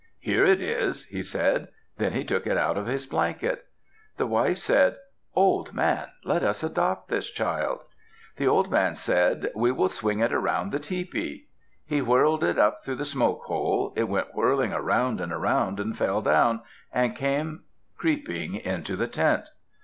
[0.17, 1.67] "Here it is," he said.
[1.99, 3.65] Then he took it out of his blanket.
[4.17, 4.95] The wife said,
[5.35, 7.81] "Old man, let us adopt this child."
[8.37, 11.49] The old man said, "We will swing it around the tepee."
[11.85, 13.93] He whirled it up through the smoke hole.
[13.95, 16.61] It went whirling around and around and fell down,
[16.91, 17.65] and came
[17.95, 19.49] creeping into the tent.